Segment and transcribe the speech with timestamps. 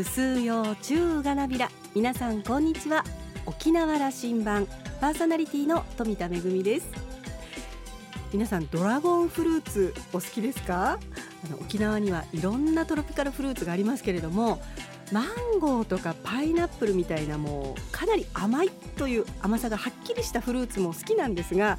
[0.00, 3.04] ぐすうよう中がなびら皆さんこんにちは。
[3.44, 4.66] 沖縄羅針盤。
[4.98, 6.88] パーソナリティの富田恵です。
[8.32, 10.98] 皆さんドラゴンフルーツお好きですか？
[11.44, 14.62] あの沖縄にはいろんなトロピカルフルーツがありますけれども
[15.12, 15.24] マ
[15.56, 21.78] ンゴーとかパイナップルみたいなもうかなり甘いという甘さがはっきりしたフルーツも好きなんですが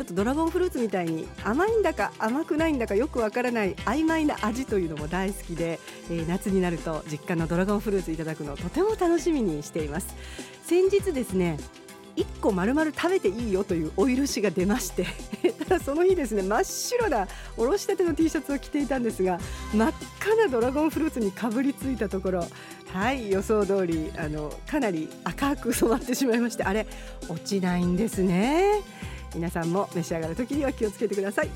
[0.00, 5.78] ちょっとドラゴンフルーツみたいに甘いんだか甘くないんだかよくわからない曖昧な味というのも大好きで、
[6.10, 10.14] えー、夏になると実家のドラゴンフルーツいただくのをとても楽しみにしています。
[10.64, 11.58] 先日ですね
[12.16, 15.04] 1個丸々食べていいよというお許しが出まして
[15.68, 17.28] ただその日ですね真っ白な
[17.58, 19.38] おろしたての T シャツを着ていたんですが
[19.74, 22.46] 真っ赤なドラゴンフルーツにかぶりついたところ
[22.86, 26.86] はい予想通りあのかなり赤く染まってしまいましてあれ
[27.28, 28.80] 落ちないんですね。
[29.34, 31.50] 皆さんも召し上がる時には気をつけてください。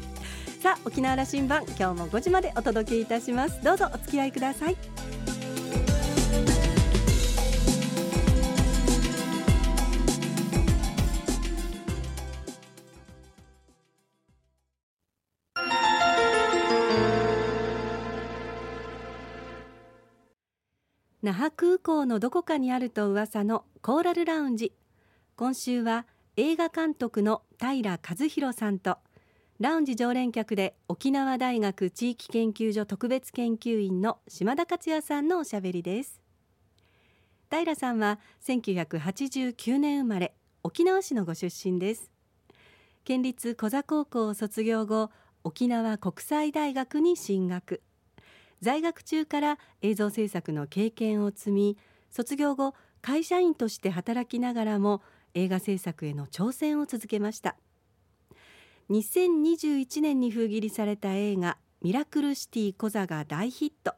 [0.61, 3.63] さあ沖縄羅針盤今日も5時までお届けいたします。
[3.63, 4.77] どうぞお付き合いください。
[21.23, 24.75] 那覇空港のどこかにあると噂のコーラルラウンジ。
[25.37, 28.99] 今週は映画監督の平和弘さんと
[29.59, 36.21] ラウンジ常連客で沖縄大学地域研究所特別研究員の島田克也さんのおしゃべりです。
[37.51, 42.11] 平さんは1989年生まれ沖縄市のご出身です。
[43.03, 45.11] 県立小座高校を卒業後
[45.43, 47.81] 沖縄国際大学に進学。
[48.61, 51.79] 在学中から映像制作の経験を積み
[52.11, 55.01] 卒業後会社員として働きながらも
[55.35, 57.57] 映画制作への挑戦を続けました。
[58.91, 63.95] 2021年に封切りされた映画ミラクルシティコザが大ヒット。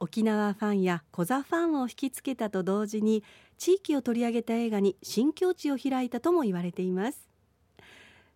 [0.00, 3.22] 沖縄ファンやコザファンを引きつけたと同時に
[3.58, 7.28] 地域を取り上げた映画に新境地を開いたとも言われています。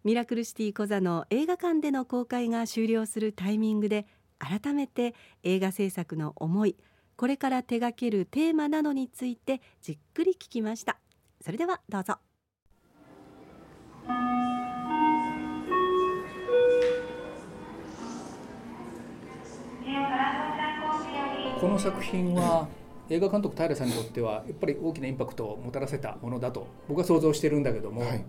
[0.05, 4.07] ミラクルシティコザの映画館での公開が終了するタイミングで
[4.39, 6.77] 改めて映画制作の思い
[7.17, 10.99] これから手掛けるテーマなどについてじっくり聞きました。
[11.43, 12.15] それではどうぞ。
[21.61, 22.69] この作品は
[23.09, 28.25] 映画監督平さんにとってはやっぱり大きなインパクトをもたらせたものだと僕は想像してるんだけども、はい、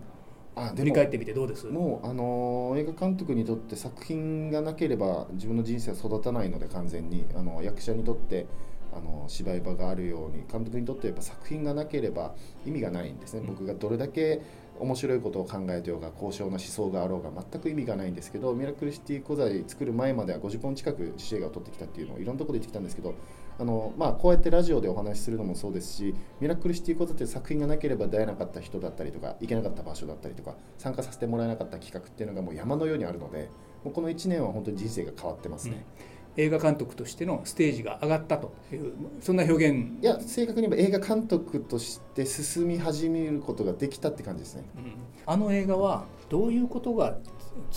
[0.56, 1.66] あ振り返ってみてどうです？
[1.66, 8.46] もうあの映画監督にとって作品がなければ自分の人生は育たないので完全にあの役者にとって
[8.92, 12.34] あの芝居場があるように監督にとってやっぱ作品がなければ
[12.66, 14.40] 意味がないんですね、うん、僕がどれだけ
[14.80, 23.14] 面白いことを考えてようが高尚な思想があろうが全く意味がないんですけどミラクルシティ古材作る前までは50本近く試映画を撮ってきたっていうのをいろんなところで言ってきたんですけど
[23.58, 33.50] あの、まあ、こうやってラジオでお話しするのもそうですしミラクルシティ古材って作品がなければ出会えなかった人だったりとか行けなかった場所だったりとか参加させてもらえなかった企画っていうのがもう山のようにあるので
[33.84, 35.84] もうこの1年は本当に人生が変わってますね。
[36.12, 40.00] うん映画監督としてのステージが上がったというそんな表現。
[40.00, 44.92] いや正確に言えば映画監督として進み始めることができたって感じですね、うん、
[45.26, 47.18] あの映画はどういうことが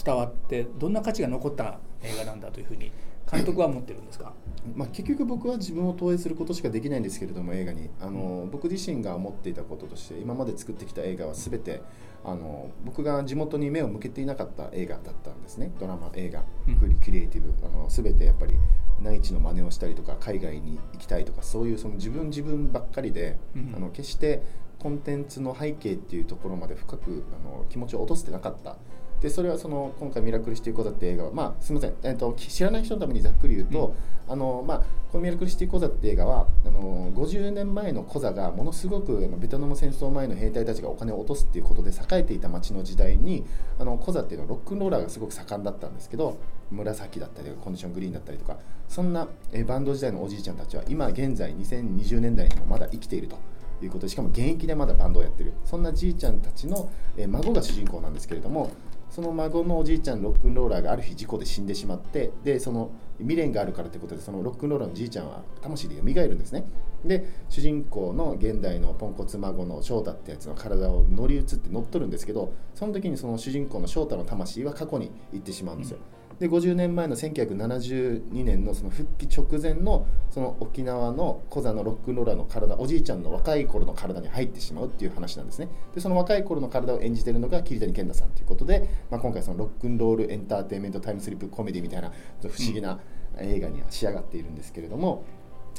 [0.06, 2.92] 伝わってどんな価値が残った映画なんだというふうに
[3.32, 4.34] 監督は思ってるんですか？
[4.76, 7.90] まあ、結局僕は自分を投影することしかできないんですけれども映画に。
[8.00, 11.82] あの、僕自身が思っていたこととして今まで作ってきた映画は全て
[12.24, 15.72] あの僕が地元に目を向けていなかった映画だったんですね。
[15.80, 16.44] ドラマ映画
[16.80, 17.52] クリクリエイティブ。
[17.66, 18.54] あの全てやっぱり
[19.02, 23.38] 内地の真似をしたりとか海外に行きたいとかそういうその自分自分ばっかりで、
[23.76, 24.44] あの決して
[24.78, 28.78] コンテンツの背景っていうところまで深くあの気持ちを落とせてなかった
[29.22, 33.94] でそれはその今回「ミラクルシティ講座」って映画はまあすみません、えーと、知らない人のためにざっくり言うと、
[34.26, 34.78] うん、あのまあ、
[35.12, 43.46] この「ミラクルシティ講座」って映画はあの50年前のコザがものすごくあのベトナム戦争前の兵隊たちがお金を落とすっていうことで栄えていた町の時代に
[43.78, 46.38] あのコザっていうのはロックンローラーがすごく盛んだったんですけど
[46.72, 48.58] 紫だったりコンディショングリーンだったりとか
[48.88, 53.38] そんなえバンド時代のおじいちゃんたちは今現在2020年代にもまだ生きていると。
[53.86, 55.54] いうことでしかも現役でまだバンドをやってる。
[55.66, 58.70] そんなじいちゃんたちの、え孫が主人公なんですけれども
[59.12, 66.66] その孫のおじいちゃんロックンローラーがある日事故で死んでしまってでその未練があるからってことでそのロックンローラーのじいちゃんは魂で蘇るんですね。
[67.04, 75.98] で主人公の現代のポンコツ孫の翔太ってやつの体を乗り移って乗っ取るんですけどその時にその主人公の翔太の魂は過去に行ってしまうんですよ、
[76.42, 85.70] で50年前の1972年のその復帰直前のその沖縄のコザのロックンローラーの体おじいちゃんの若い頃の体に入ってしまうっていう話なんですね。
[85.94, 92.12] でその若い頃の体を演じてるのが桐谷健太さんということで、まあ、今回そのロックンロールエンターテインメントタイムスリップコメディみたいな
[92.42, 93.00] 不思議な
[93.38, 95.24] 映画には仕上がっているんですけれども、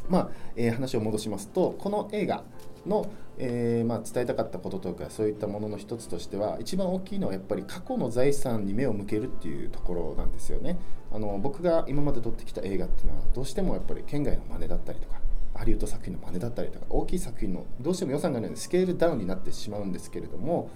[0.08, 2.44] まあえー、話を戻しますとこの映画
[2.86, 10.78] の、えーまあ、伝えたかったこととかそういったものの一つとしては一番大きいのはやっぱり過去の財産に目を向けるっていうところなんですよね。
[11.12, 15.20] あの僕が今まで撮ってきた映画っていうのはどうしてもやっぱり県外の真似だったりとか
[15.54, 20.70] ハリウッド作品の真似だったりとか大きい作品のどうしても予算がないのでスケールダウンになってしまうんですけれども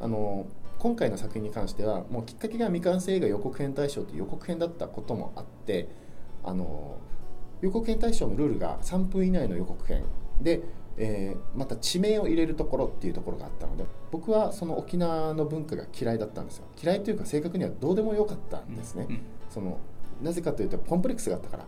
[0.00, 0.46] あの
[0.78, 5.88] 今回の作品に関してはもうきっかけが未完成映画予告編大賞という予告編だったこともあって
[6.42, 6.98] あの
[7.60, 10.04] 予告編大賞のルールが3分以内の予告編
[10.40, 10.62] で、
[10.96, 16.64] えー、また地名を入れるところっていうところがあったので僕はその沖縄の文化が嫌いだったんですよ。
[16.82, 19.78] 嫌いというか正確にはどうでもよかったんですね、うんうん、その
[20.22, 21.66] なぜかというとコンプレックスがあったからっ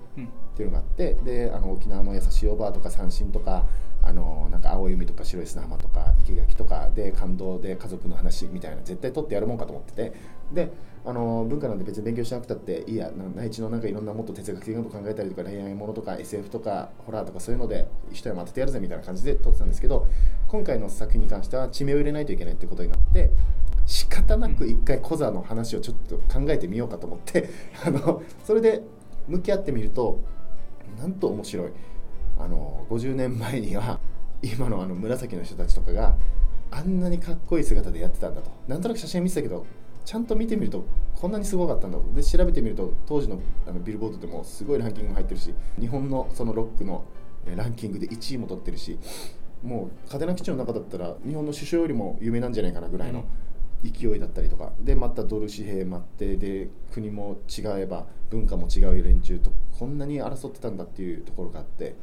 [0.57, 3.67] ていうのがあってであの沖縄の優しいおばあとか三振とか
[4.03, 10.13] あのなんか青い海とか白い砂浜とか生垣とかで感動で家族の話みたいな絶対取ってやるもんかと思ってて。
[10.53, 10.71] で
[11.07, 13.13] あの文化なんで別に勉強しなくたっていいや。
[13.37, 20.09] 内地のなんかいろんなもっと哲学的なこと考えたりとか恋愛ものとか SF とかホラーとかそういうので一山当ててやるぜみたいな感じで撮ってたんですけど
[20.49, 23.31] 今回の作品に関しては地名を入れないといけないってことになって
[23.87, 27.49] 仕方なく一回コザの話をちょっと考えてみようかと思って
[27.87, 28.83] あのそれで
[29.29, 30.19] 向き合ってみると
[30.99, 31.73] なんと面白い。
[32.39, 33.99] あの50年前には
[34.43, 36.17] 今のあの紫の人たちとかが
[36.71, 38.51] あんなにかっこいい姿でやってたんだと。
[38.69, 39.65] なんとなく写真見てたけど
[40.07, 40.87] ちゃんと見てみると
[41.17, 41.99] こんなにすごかったんだ。
[41.99, 47.05] とで調べてみると当時のあのビルボードでもすごいランキングも入ってるし日本のそのロックの
[47.57, 48.99] ランキングで1位も取ってるし
[49.65, 53.25] もう嘉手納基地の中だったら日本の首相よりも有名なんじゃないかなぐらいの
[53.83, 54.73] 勢いだったりとか。
[54.81, 61.97] でまたドル紙幣待ってで国も違えば文化も違う連中とこんなに争ってたんだっていうところがあって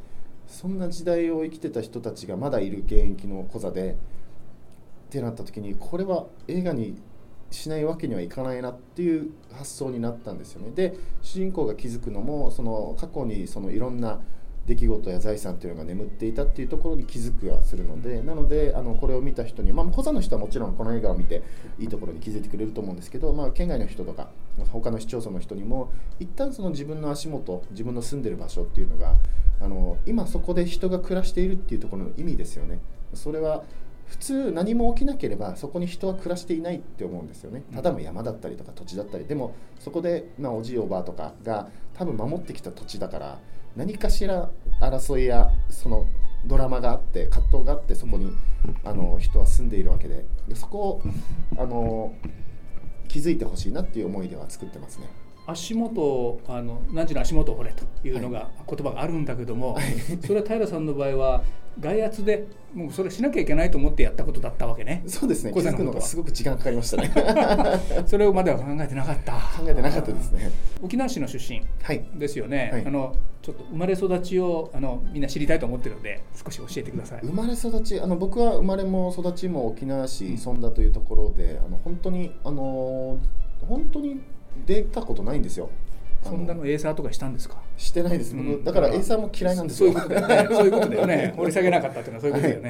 [0.46, 3.96] そんな時代を生きてた人たちがまだいる現役のコザでっ
[5.08, 6.98] てなった時にこれは映画に
[7.50, 10.70] しないわけにはいかないなっていう発想になったんですよね。
[10.74, 14.20] で主人公が気づくのもその過去にそのいろんな
[14.66, 21.42] 出来事や財産というのが眠っていたっていうところに気づくはするのでなのであのこれを見た人にまあ小座の人はもちろんこの映画を見て
[21.78, 24.28] いいところに気づいてくれると思うんですけど、まあ、県外の人とか
[24.72, 29.16] 他の市町村の人にも一旦その自分の足元自分の住んでる場所っていうのが
[29.60, 32.80] あの今そこで人が暮らしているっていうところの意味ですよね。
[33.12, 33.64] それは
[34.06, 37.62] 普通何も起きなければそこに人は暮らしていないって思うんですよね。
[37.74, 39.26] ただの山だったりとか土地だったり。
[39.26, 43.38] でもそこで、まあ、おじいおばあとかが多分守ってきた土地だから
[43.76, 46.06] 何かしら争いやその
[46.46, 48.32] ドラマがあって葛藤があってそこに
[48.84, 50.54] あの人は住んでいるわけでで。
[50.54, 51.02] そこを
[51.56, 52.14] あの
[53.08, 55.08] 気づいてほしいなっていう思いでは作ってますね。
[55.46, 59.84] 足元あの何時の足元を掘れというのが、言葉があるんだけども、はい、
[60.24, 61.44] それは平さんの場合は
[61.80, 65.02] 外圧でもうそれしなきゃいけないと思ってやったことだったわけね。
[65.06, 65.52] そうですね。
[65.52, 67.12] 気づくのがすごく時間かかりましたね。
[68.06, 69.32] それをまでは考えてなかった。
[69.32, 70.50] 考えてなかったですね。
[70.82, 71.62] 沖縄市の出身
[72.18, 77.20] ですよね、はい、あのちょっと生まれ育ちをあのみんな知りたいと思ってるので少し教えてください。
[77.22, 83.18] 生まれ育ちあの僕は生まれも育ちも沖縄市そんだというところで、あの本当にあの
[83.68, 84.20] 本当に
[84.66, 85.70] 出たことないんですよ。
[86.22, 87.58] そんなのエーサーとかしたんですか？
[87.76, 89.92] してないです、うん、だからエーサーも嫌いなんですよ。
[89.92, 90.02] そう
[90.64, 91.34] いうことだよね。
[91.36, 92.68] 掘り下げなかったっていうのはそういうことだよね、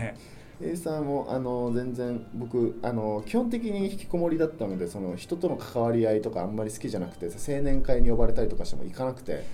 [0.61, 0.71] はい。
[0.71, 9.45] エーサーもあの全然僕あの基本的に引きこもりだったのでその人との関わり合いとかあんまり好きじゃなくて青年会に呼ばれたりとかしても行かなくて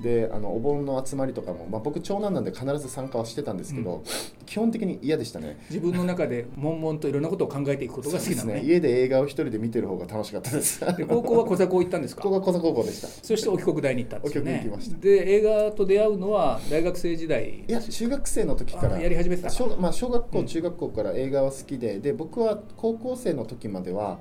[0.00, 4.02] であのお盆の集まりとかも、まあ、僕長男なんで必ず参加はしてたんですけど、うん、
[4.44, 5.58] 基本的に嫌でしたね。
[5.70, 10.80] 自分の中で悶々といろんなことを考えていくことが好きなのね、ね、家で映画を一人で見てる方が楽しかったです。
[10.98, 12.20] で高校は小座校行ったんですか？
[12.28, 13.08] 高校は小座高校でした。
[13.08, 14.60] そして沖国大に行ったんですよね。
[14.62, 15.00] 沖国行きました。
[15.00, 17.64] で映画と出会うのは大学生時代？
[17.66, 19.00] いや中学生の時から。
[19.00, 22.00] やり始めてた小,、まあ、小学校、中学校から映画は好きで。
[22.00, 24.18] で僕は高校生の時までは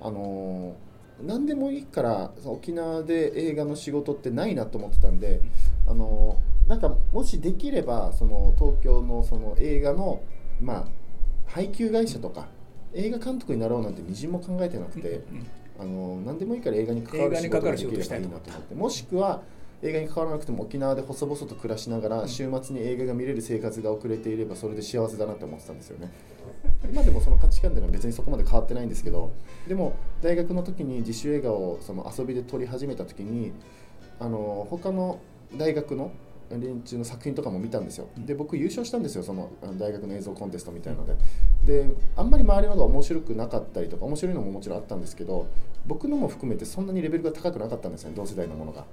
[0.00, 5.40] あのー何でもいいから沖縄で映画の仕事ってないなと思ってたんで
[5.86, 10.22] あのなんかもしできればその東京のその映画の
[10.60, 10.84] まあ
[11.46, 12.48] 配給会社とか
[12.94, 15.20] 映画監督になろうなんてみじんも考えてなくて、
[15.80, 18.74] あの何でもいいから映画に関わる仕事ができればいいなと思って。
[18.74, 19.42] もしくは
[19.84, 26.10] 映画に関わらなくても沖縄で細々と暮らしながら週末に映画が見れる生活が遅れていればそれで幸せだなって思ってたんですよね。
[26.90, 29.30] 今でもその価値観っていうのは別にそこまで変わってないんですけど
[29.68, 33.52] でも大学の時に自主映画をその遊びで撮り始めた時に
[34.18, 35.20] あの他の
[35.54, 36.12] 大学の
[36.50, 38.08] 連中の作品とかも見たんですよ。
[38.16, 41.14] で僕優勝したんですよその大学の映像コンテストみたいので。
[41.66, 45.46] であんまり周りのが面白くなかったりとか面白いのももちろんあったんですけど
[45.86, 48.84] 僕のも含めてそんなにレベルが高くなかったんですよね同世代のものが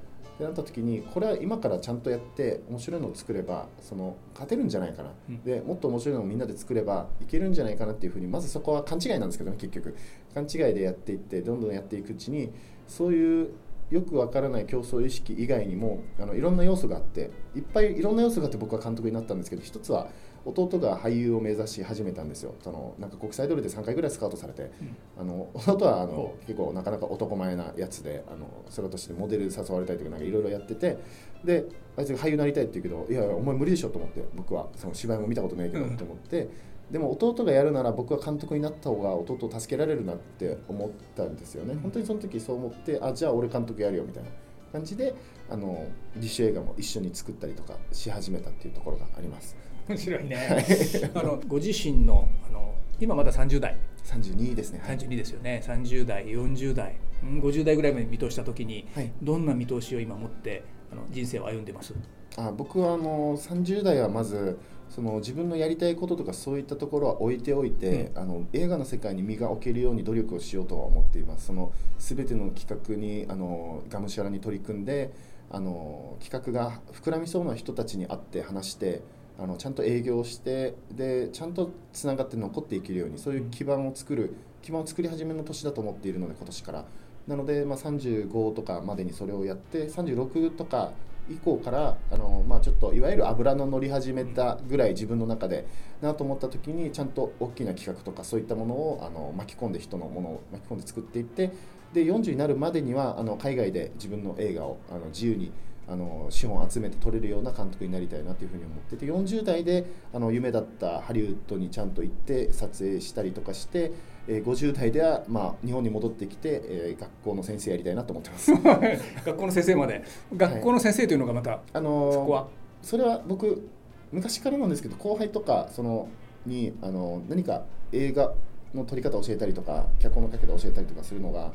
[0.42, 9.96] ってなった時にこれは今からちゃんとやって面白いのを作ればその勝てるんじゃないかな、うん、でもっと面白いのをみんなで作ればいけるんじゃないかなっていうふうにまずそこは勘違いなんですけどね結局。
[10.34, 12.52] 勘違いでやっていってどんどんやっていくうちに
[12.88, 13.50] そういう
[13.92, 20.08] よくわからない競争意識以外にもあのいろんな要素があっていっぱいいろんな要素があって僕は監督になったんですけど一つは
[20.46, 22.56] 弟が俳優を目指し始めたんですよ。
[22.62, 30.98] そのなんか国際通りで3回ぐらいスカウトされて、うん、あの弟はあの結構なかなか男前なやつであのそれとしてモデル誘われたりとかなんかいろいろやってて。
[31.44, 31.66] で
[31.98, 34.68] あいつが俳優になりたいって言うけどいやお前無理でしょと思って僕は。
[34.76, 36.42] その芝居も見たことないけどと思って。
[36.44, 36.50] うん
[36.92, 44.30] でも弟がやるなら僕は監督になった方が弟を助けられるなって思ったんですよね、本当にその時そう思ってあじゃあ俺監督やるよみたいな。
[44.72, 45.14] 感じで
[45.50, 49.58] あの実写映画も一緒に作ったりとかし始めたっていうところがあります
[49.92, 51.12] 面白いね。
[51.14, 53.78] あのご自身のあの今まだ30代。
[54.06, 55.64] 32ですね、はい、32ですよね。
[55.66, 56.96] 30代40代。
[57.24, 61.94] 50代ぐらいまで見通した時に、はい、どんな見通しを今持ってあの人生を歩んでます？
[62.38, 64.58] あ僕はあの30代はまず
[64.90, 71.48] その自分のやりたいこととかそういったところは置いておいて、うん、あの映画の世界に身が置けるように努力をしようとは思っています。
[71.48, 75.14] その全ての企画にあのがむしゃらに取り組んで
[75.52, 79.02] あの企画が膨らみそうな人たちに会って話して
[79.40, 86.86] あのちゃんと営業してでちゃんとつながって残っていけるようにそういう基盤を作る基盤を作り始めの年だと思っているので今年から。
[87.28, 90.92] なので、まあ、35とかまでにそれをやって36とか
[91.30, 95.68] 以降からあの、まあ、ちょっといわゆる油の乗り始めたぐらい自分の中で
[96.02, 101.52] なと思った時にちゃんと大きな企画とかそういったものをあの巻き込んで人のものを巻き込んで作っていって
[101.94, 105.52] で40になるまでにはあの海外で自分の映画をあの自由に
[105.92, 113.92] あの資本を集めて撮れるような監督になりたいなというふうに思ってて40代であの夢だったハリウッドにちゃんと行って撮影したりとかして、
[114.26, 118.54] えー、50代では、まあ、日本に戻ってきて、えー、学校の先生やりたいなと思ってます。
[118.54, 120.04] 学校の先生まで。
[120.34, 122.48] 学校の先生というのがまた、はい、あのそこは？
[122.82, 123.70] それは僕
[124.14, 126.08] 昔からなんですけど後輩とかその
[126.46, 128.34] にあの何か映画
[128.74, 131.52] の撮り方を教えたりとか脚本の書き方を教えたりとかするのが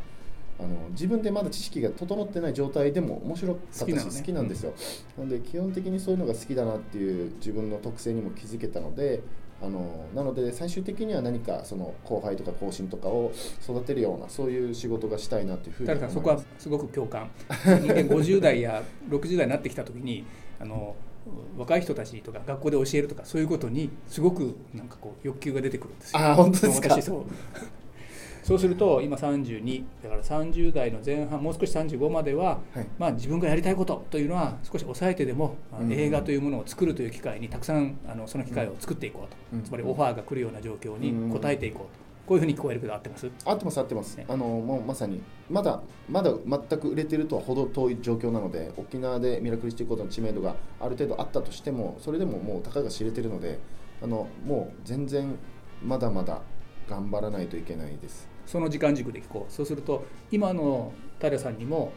[0.59, 4.73] あの自分でまだ知識が整ってない状態でも面白かったし好きなんですよ、
[5.19, 9.23] うん、なので基本的にそういうのが好きだなっていう自分の特性にも気づけたので
[9.63, 13.33] あのなので最終的には何かその後輩とか後進とかを
[13.63, 17.31] 育てるようなそういう仕事がしたいなというふうにそこはすごく共感。
[17.49, 20.27] 人間50代や60代になってきた時に
[20.61, 20.95] あの
[21.57, 26.19] 若い人たちとか学校で教えるとかそういうことにすごくなんかこう欲求が出てくるんですよ。
[26.19, 26.89] あ本当ですか？
[26.91, 27.25] 私そう
[28.47, 42.07] そうすると今32だから30代の前半もう少し35までは、はい、まあ、自分がやりたいことというのは少し抑えてでも、うん、映画というものを作るという機会にたくさんあのその機会を作っていこうと、うん、つまりオファーが来るような状況に応えていこうと。
[42.27, 43.31] こういうふうに聞こえるけど合ってます？
[43.45, 53.61] 合ってます合ってます、ね、あのもうまさにまだまだ全く売れてるとは程遠い状況なので沖縄でミラクルシティコードの知名度がある程度あったとしてもそれでももうたかが知れてるので
[54.03, 55.37] あのもう全然
[55.81, 56.41] まだまだ
[56.89, 59.53] 頑張らないといけないですその時間軸で聞こう。
[59.53, 61.93] そうすると今の平さんにも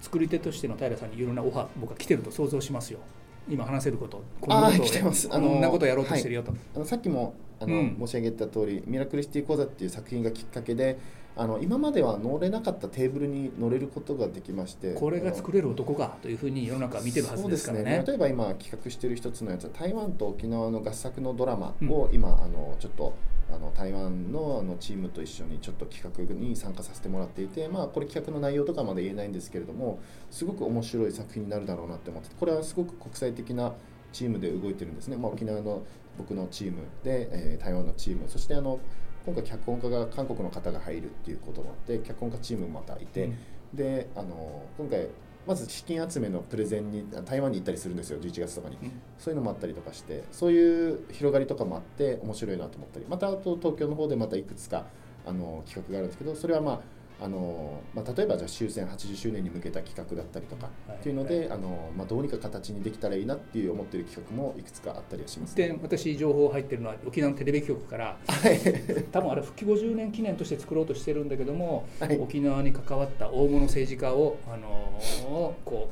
[0.00, 3.00] 作り手としての平さんにいろんなオファー僕は来てると想像しますよ。
[3.48, 4.22] 今話せること。
[4.40, 10.98] こんなことこんなことやろうとしてるよと、はい、あのさっきもあの、うん、申し上げた通り「ミラクルシティ講座」っていう作品がきっかけで
[11.36, 23.14] あの今までは乗れなかったテーブルに乗れることができましてこれが作れる男かというふうに世の中は見てるはずですからね、ね、例えば今企画している一つのやつは台湾と沖縄の合作のドラマを今、うん、あのちょっと
[23.50, 30.00] あの台湾のあのチームと一緒にちょっと企画に参加させてもらっていて、まあ、これ企画の内容とかまで言えないんですけれども
[30.30, 33.72] すごく面白い作品になるだろうなって思ってこれはすごく国際的な
[34.12, 35.84] チームで動いてるんですね、まあ、沖縄の
[36.18, 38.80] 僕のチームで、えー、台湾のチームそしてあの
[39.24, 43.36] 今回脚本家が韓国の方が入るっていうこともあって脚本家チームもまたいて、うん、
[43.74, 45.08] であの今回
[45.46, 53.06] まず資金集めのプレゼンに台湾に行ったりするんですよ11月とかに、うん、そういうのもあったりとかしてそういう広がりとかもあって面白いなと思ったり。
[53.08, 54.86] またあと東京の方でまたいくつか
[55.24, 56.80] あの企画があるんですけどそれはまあ
[57.18, 68.18] あのまあ、例えばじゃあ終戦80周年に向けた企画だったりとかっていうので、あのまあ、どうにか形にできたらいいなっていう思ってる企画もいくつかあったりはします、ね、で私情報入ってるのは沖縄のテレビ局から
[69.12, 75.90] 多分あれ復帰50年記念として作ろうとしてるんだけども、はい、沖縄に関わった大物政治家を、あのこ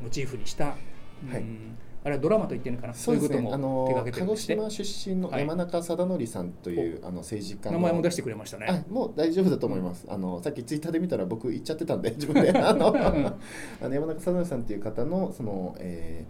[0.00, 0.74] うモチーフにした、は
[1.32, 2.94] い、うんあれはドラマと言ってるのかな？
[2.94, 8.84] そういうことも手掛けて鹿児島出身の山中貞則さんという、はい、あの政治家名前も出してくれましたね。
[8.88, 12.52] もう大丈夫だと思います、うん、あのさっきツイッターで見たら僕言っちゃってたんで 自分で。
[12.52, 12.94] あの
[13.82, 16.24] あの山中貞則さんという方のその、え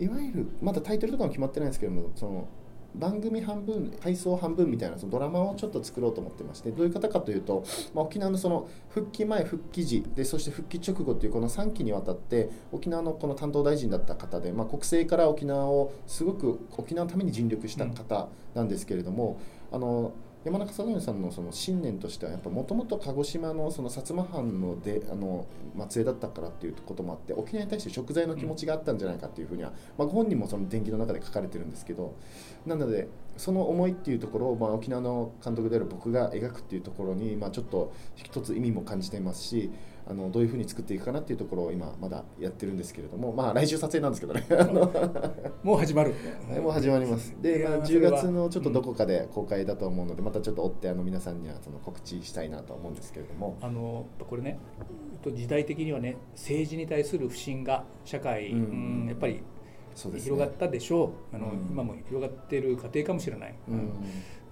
[0.00, 2.48] ー、いわゆるまだタイトルとかも決まってないんですけどもその
[2.94, 19.40] 番組半分配送半分みたいなそのドラマをちょっと作ろうと思ってましてどういう方かというと、まあ、沖縄のその復帰前復帰時でそして復帰直後というこの3期にわたって沖縄のこの担当大臣だった方で、まあ、国政から沖縄をすごく沖縄のために尽力した方なんですけれども、
[19.72, 20.12] あの
[20.44, 25.46] 山中貞則さんのその信念としてはやっぱもともと鹿児島のその薩摩藩のであの
[25.88, 32.14] 末裔だったからっていうこともあって沖縄に対して食材の気持ちがあったんじゃないかっていうふうには、まあ、ご本人もその伝記の中で書かれてるんですけど
[32.66, 39.70] なのでその思いっていうところを、まあ、沖縄の監督である僕が描くっていうところに、まあ、ちょっと一つ意味も感じていますし
[40.06, 44.44] あのどういうふうに作っていくかなっていうところを今まだやってるんですけれどもまあ来週撮影なんですけどね。
[45.64, 46.12] もう始まる。
[46.62, 47.34] もう始まります。
[47.40, 53.56] で、まあ、10月のちょっとどこかで公開だと思うので、またちょっと追ってあの皆さんにはその告知したいなと思うんですけれども。
[53.62, 54.58] あのこれね
[55.24, 59.40] 時代的にはね政治に対する不信が社会、うん、やっぱり
[59.94, 63.86] 広がったでしょう、ね、あの、うん、今も広がっている家庭かもしれない、うん、やっ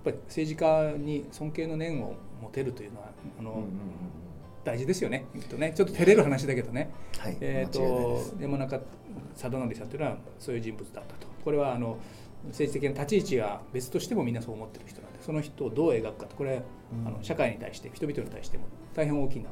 [0.04, 3.08] ぱり政治家に尊敬の念を持てるというのは
[3.38, 3.68] あの、うんうんうん
[4.64, 5.26] 大事ですよね。
[5.50, 5.72] とね。
[5.74, 8.80] ちょっと照れる話だけどね、はい、えーと、山中
[9.34, 11.26] 貞則さんというのはそういう人物だったと。
[11.44, 11.98] これはあの
[12.46, 16.36] 政治的な立ち位置は別としてもみんなそう思ってる人なんでその人をどう描くかと。
[16.36, 19.50] これ、うん、あの社会に対して人々に対しても大変大きな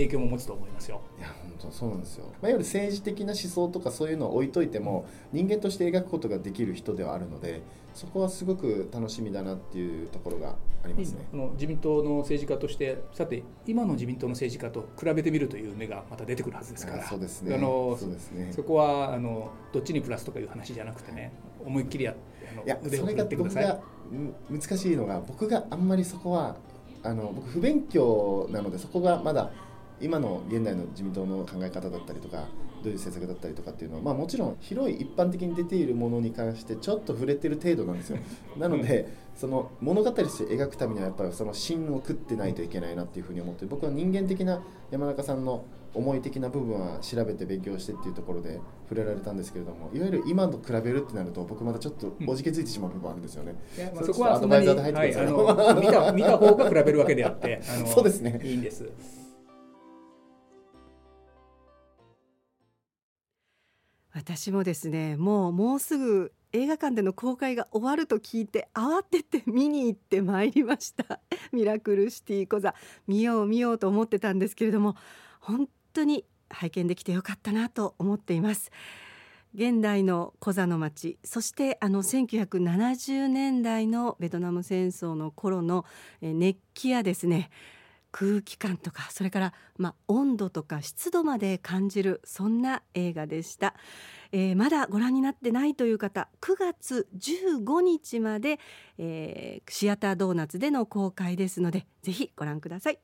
[0.00, 1.00] 影響も持つと思いますよ。
[1.18, 2.26] いや本当そうなんですよ。
[2.42, 7.62] まあ、いわゆる政治的な思想とかそういうのを置いといても人間として描くことができる人ではあるので
[7.94, 11.26] そこはすごく楽しみだなっていうところがありますね。
[11.30, 21.32] この自民党の政治家としてさて今の自民党の政治家と比べてみるという目がまた出てくるはずですからそうですねあのそうですねそこはあのどっちにプラスとかいう話じゃなくてね
[21.64, 22.14] 思いっきりや
[22.52, 23.80] あのいや腕を振ってください。
[24.50, 26.56] 難しいのが僕があんまりそこは
[27.02, 29.50] あの僕不勉強なのでそこがまだ
[30.00, 32.46] 今の現代の自民党の考え方だったりとか
[32.82, 38.18] どういう政策だったりとかっていうのは、まあ、もちろん広い一般的に出ているものに関してちょっと触れてる程度なんですよ。
[38.58, 53.54] なのでその物語として描くためにはやっぱりその芯を食ってないといけないなっていうふうに思って僕は人間的な山中さんの思い的な部分は調べて勉強してっていうところで触れられたんですけれどもいわゆる今と比べるってなると僕まだちょっとおじけづいてしまう部分あるんですよね、
[53.94, 58.40] まあそこはアドバイザーで入ってください、はい、見た見た方が比べるわけであって そうですね。
[58.44, 58.84] いいんです
[64.20, 71.20] 私もですねもうもうすぐ映画館での公開が終わると聞いて慌てて見に行ってまいりました。
[71.52, 72.74] ミラクルシティコザ
[73.06, 74.94] 見よう見ようと思ってたんですけれども
[75.40, 78.70] 本当に拝見できてよかったなと思っています。
[79.54, 85.86] 現代のコザの町そしてあの1970年代のベトナム戦争の頃の
[86.20, 87.50] 熱気やですね
[88.12, 93.74] 空気感とかそれから、まあ、温度とか湿度まで感じるそんな映画でした、
[94.32, 98.58] えー、まだご覧になってないという方9月15日まで、
[98.98, 102.98] えー、シアタードーナツでの公開ですのでぜひご覧ください。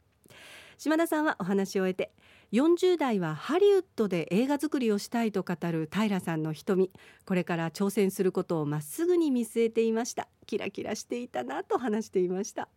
[0.79, 2.13] 島田さんはお話を終えて
[2.53, 6.93] 40代はハリウッドで映画作りをしたいと語る平さんの瞳
[7.25, 10.29] これから挑戦することをまっすぐに見据えていました。
[10.47, 12.69] キラキラしていたなと話していました。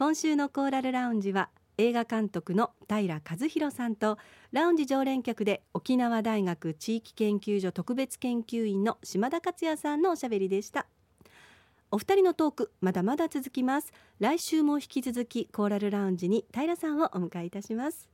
[0.00, 4.16] 今週のコーラルラウンジは映画監督の平和弘さんと
[4.50, 10.86] ラウンジ常連客で沖縄大学地域研究所特別研究員の島田克也さんのおしゃべりでした。
[11.90, 13.92] お二人のトークまだまだ続きます。
[14.20, 18.08] 来週も引き続きコーラルラウンジに平さんをお迎えいたします。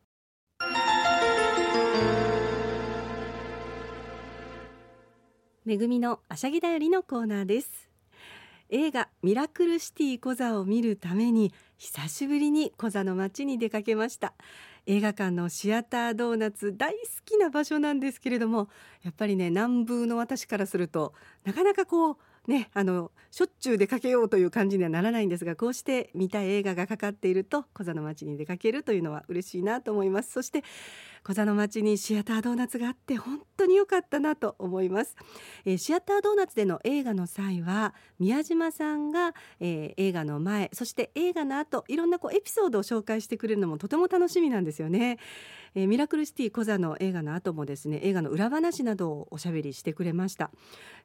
[5.64, 7.95] めぐみのあしゃぎだよりのコーナーです。
[8.70, 14.34] 映画ミラクルシティコザを見るために久しぶりにコザの街に出かけました。
[14.86, 18.68] 映画館のシアタードーナツ大好きな場所なんですけれども
[19.02, 21.12] やっぱりね南部の私からすると
[21.44, 30.30] なかなかこうね、あのしょっちゅう出かけようという感じにはならないんですがこうして見たい映画がかかっていると小座の町に出かけるというのは嬉しいなと思います。
[30.30, 30.62] そして
[31.26, 35.16] 小座の町にシアタードーナツがあって本当に良かったなと思います、
[35.64, 45.18] えー、シアタードーナツでの映画の際は宮島さんが、えー、映画の前そして映画の後いろんなこうエピソードを紹介してくれるのもとても楽しみなんですよね。
[45.74, 50.52] えー、ミラクルシティコザの映画の後もですね映画の裏話などをおしゃべりしてくれました。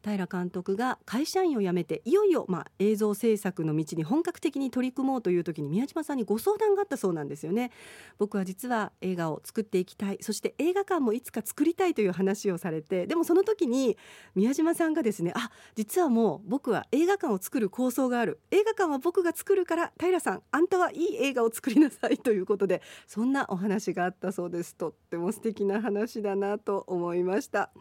[0.04, 7.72] 平監督が会社員を辞めていよいよまあ映像制作の道に本格的に取り組もうという時に宮島さんにご相談があったそうなんですよね。
[8.20, 10.18] 僕は実は映画を作っていきたいい。
[10.22, 13.98] そして映画館もいつか作りたいという話をされてでもその時に
[14.36, 18.40] 宮島さんがですねあ実はもう僕は映画館を作る構想がある。
[18.52, 24.76] 映画館は僕が作るから平さんあんたはいい映画を作りなさいということでそんなお話があったそうです。
[24.76, 27.72] とっても素敵な話だなと思いました、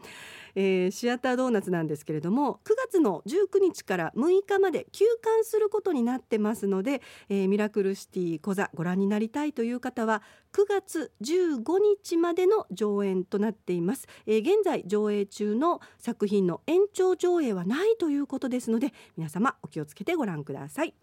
[0.55, 10.21] えー、シアタードーナツなんですけれども9月の19日から6日まで休館することになってますので、えー、ミラクルシティ講座ご覧になりたいという方は
[10.53, 20.93] 9月15日までの上演となっています、えー、現在上映中の作品の延長上映はないということですので皆様お気をつけてご覧ください。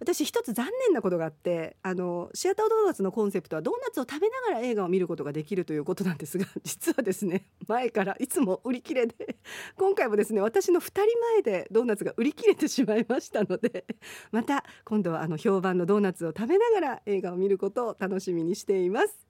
[0.00, 9.36] 私一つ残念なことがあってあのシアタードーナツのコンセプトはドーナツを食べながら映画を見ることができるということなんですが 実はですね前からいつも売り切れで
[9.76, 11.02] 今回もですね私の2人
[11.34, 13.84] 前でドーナツが売り切れてしまいましたので
[14.30, 19.28] また今度はあの評判のドーナツを食べながら映画を見ることを楽しみにしています。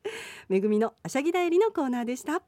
[0.48, 2.42] めぐみのあしゃぎだよりのコーナーでした。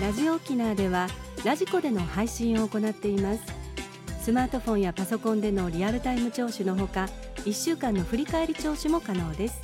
[0.00, 1.08] ラジオ沖縄では
[1.44, 3.40] ラジコでの配信を行っています。
[4.20, 7.08] スマートフォンやパソコンでのリアルタイム聴取のほか
[7.44, 9.60] 1週間の振り返り聴取も可能です。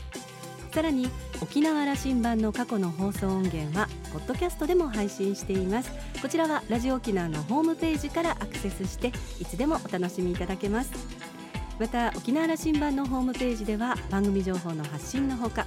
[0.73, 1.11] さらに
[1.43, 5.91] 沖縄羅針盤の過去の放送音源はポッドキャストでも配信しています。
[6.23, 10.93] こちらはラジオ沖縄のホームページからアクセスしていつでもお楽しみいただけます。
[11.79, 15.67] また沖縄羅針盤のホームページでは番組情報の発信のほか